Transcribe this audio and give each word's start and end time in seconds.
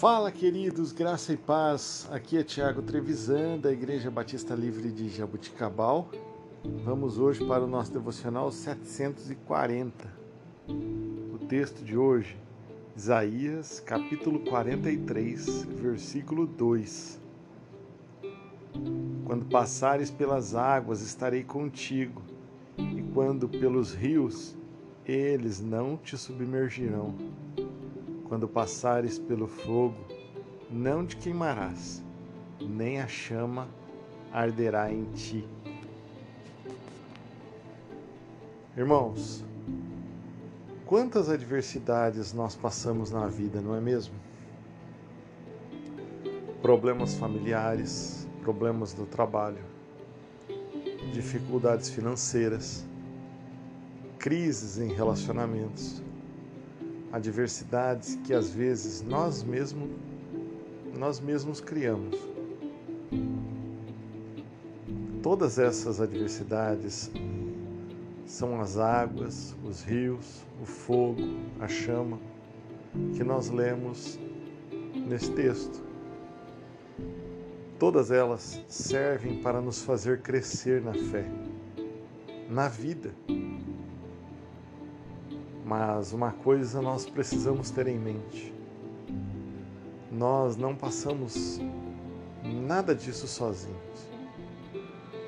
Fala, 0.00 0.32
queridos, 0.32 0.92
graça 0.92 1.34
e 1.34 1.36
paz. 1.36 2.08
Aqui 2.10 2.38
é 2.38 2.42
Tiago 2.42 2.80
Trevisan, 2.80 3.58
da 3.58 3.70
Igreja 3.70 4.10
Batista 4.10 4.54
Livre 4.54 4.90
de 4.90 5.10
Jabuticabal. 5.10 6.08
Vamos 6.82 7.18
hoje 7.18 7.44
para 7.44 7.62
o 7.62 7.66
nosso 7.66 7.92
devocional 7.92 8.50
740. 8.50 10.10
O 10.66 11.38
texto 11.46 11.84
de 11.84 11.98
hoje, 11.98 12.38
Isaías, 12.96 13.78
capítulo 13.78 14.40
43, 14.40 15.64
versículo 15.64 16.46
2. 16.46 17.20
Quando 19.26 19.44
passares 19.50 20.10
pelas 20.10 20.54
águas, 20.54 21.02
estarei 21.02 21.44
contigo, 21.44 22.22
e 22.78 23.02
quando 23.12 23.46
pelos 23.46 23.92
rios, 23.92 24.56
eles 25.04 25.60
não 25.60 25.98
te 25.98 26.16
submergirão. 26.16 27.14
Quando 28.30 28.46
passares 28.46 29.18
pelo 29.18 29.48
fogo, 29.48 29.96
não 30.70 31.04
te 31.04 31.16
queimarás, 31.16 32.00
nem 32.60 33.00
a 33.00 33.08
chama 33.08 33.66
arderá 34.32 34.88
em 34.92 35.02
ti. 35.06 35.44
Irmãos, 38.76 39.44
quantas 40.86 41.28
adversidades 41.28 42.32
nós 42.32 42.54
passamos 42.54 43.10
na 43.10 43.26
vida, 43.26 43.60
não 43.60 43.74
é 43.74 43.80
mesmo? 43.80 44.14
Problemas 46.62 47.16
familiares, 47.16 48.28
problemas 48.42 48.92
do 48.92 49.06
trabalho, 49.06 49.64
dificuldades 51.12 51.90
financeiras, 51.90 52.86
crises 54.20 54.78
em 54.78 54.94
relacionamentos, 54.94 56.00
adversidades 57.12 58.16
que 58.24 58.32
às 58.32 58.50
vezes 58.50 59.02
nós 59.02 59.42
mesmos 59.42 59.90
nós 60.96 61.18
mesmos 61.18 61.60
criamos. 61.60 62.18
Todas 65.22 65.58
essas 65.58 66.00
adversidades 66.00 67.10
são 68.26 68.60
as 68.60 68.76
águas, 68.76 69.56
os 69.64 69.82
rios, 69.82 70.44
o 70.62 70.66
fogo, 70.66 71.22
a 71.58 71.66
chama 71.66 72.18
que 73.16 73.24
nós 73.24 73.48
lemos 73.48 74.18
nesse 74.94 75.30
texto. 75.32 75.82
Todas 77.78 78.10
elas 78.10 78.62
servem 78.68 79.40
para 79.42 79.60
nos 79.60 79.82
fazer 79.82 80.20
crescer 80.20 80.82
na 80.82 80.92
fé, 80.92 81.24
na 82.48 82.68
vida. 82.68 83.10
Mas 85.70 86.12
uma 86.12 86.32
coisa 86.32 86.82
nós 86.82 87.06
precisamos 87.06 87.70
ter 87.70 87.86
em 87.86 87.96
mente: 87.96 88.52
nós 90.10 90.56
não 90.56 90.74
passamos 90.74 91.60
nada 92.66 92.92
disso 92.92 93.28
sozinhos, 93.28 94.10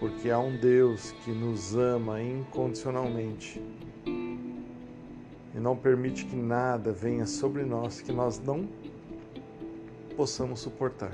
porque 0.00 0.32
há 0.32 0.40
um 0.40 0.56
Deus 0.56 1.12
que 1.24 1.30
nos 1.30 1.76
ama 1.76 2.20
incondicionalmente 2.20 3.62
e 4.04 5.60
não 5.60 5.76
permite 5.76 6.24
que 6.24 6.34
nada 6.34 6.90
venha 6.90 7.26
sobre 7.26 7.62
nós 7.62 8.00
que 8.00 8.10
nós 8.10 8.40
não 8.40 8.68
possamos 10.16 10.58
suportar. 10.58 11.12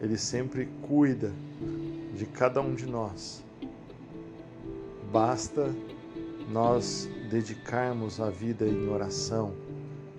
Ele 0.00 0.16
sempre 0.16 0.66
cuida 0.88 1.30
de 2.16 2.24
cada 2.24 2.62
um 2.62 2.74
de 2.74 2.86
nós. 2.86 3.44
Basta 5.12 5.70
nós 6.50 7.08
dedicarmos 7.30 8.20
a 8.20 8.28
vida 8.28 8.66
em 8.66 8.88
oração, 8.88 9.52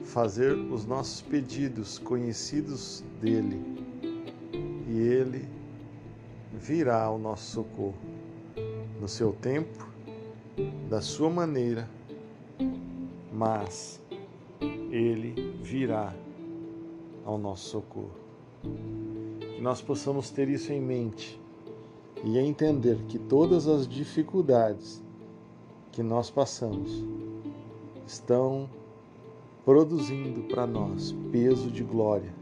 fazer 0.06 0.54
os 0.54 0.86
nossos 0.86 1.22
pedidos 1.22 2.00
conhecidos 2.00 3.04
dele 3.20 3.62
e 4.88 4.98
ele 4.98 5.46
virá 6.54 7.04
ao 7.04 7.20
nosso 7.20 7.52
socorro 7.52 7.98
no 9.00 9.08
seu 9.10 9.34
tempo, 9.34 9.90
da 10.90 11.02
sua 11.02 11.30
maneira, 11.30 11.90
mas 13.34 14.02
ele 14.90 15.56
virá 15.62 16.14
ao 17.26 17.38
nosso 17.38 17.70
socorro. 17.70 18.16
Que 18.62 19.62
nós 19.62 19.82
possamos 19.82 20.30
ter 20.30 20.48
isso 20.48 20.72
em 20.72 20.80
mente 20.80 21.42
e 22.24 22.38
entender 22.38 22.98
que 23.08 23.18
todas 23.18 23.68
as 23.68 23.88
dificuldades 23.88 25.01
que 25.92 26.02
nós 26.02 26.30
passamos 26.30 27.04
estão 28.08 28.70
produzindo 29.66 30.42
para 30.44 30.66
nós 30.66 31.14
peso 31.32 31.70
de 31.70 31.84
glória, 31.84 32.34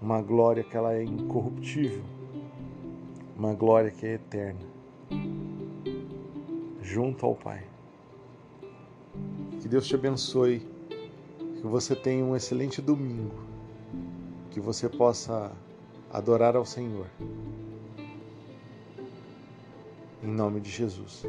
uma 0.00 0.20
glória 0.20 0.62
que 0.62 0.76
ela 0.76 0.94
é 0.94 1.02
incorruptível, 1.02 2.02
uma 3.36 3.54
glória 3.54 3.90
que 3.90 4.06
é 4.06 4.14
eterna, 4.14 4.60
junto 6.82 7.24
ao 7.24 7.34
Pai. 7.34 7.64
Que 9.60 9.68
Deus 9.68 9.86
te 9.86 9.94
abençoe, 9.94 10.66
que 11.56 11.66
você 11.66 11.96
tenha 11.96 12.24
um 12.24 12.36
excelente 12.36 12.82
domingo, 12.82 13.34
que 14.50 14.60
você 14.60 14.88
possa 14.88 15.52
adorar 16.12 16.54
ao 16.54 16.66
Senhor. 16.66 17.06
Em 20.22 20.28
nome 20.28 20.60
de 20.60 20.70
Jesus. 20.70 21.24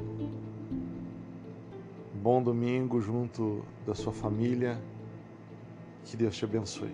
Bom 2.22 2.40
domingo 2.40 3.02
junto 3.02 3.66
da 3.84 3.96
sua 3.96 4.14
família. 4.14 4.80
Que 6.06 6.16
Deus 6.16 6.38
te 6.38 6.46
abençoe. 6.46 6.94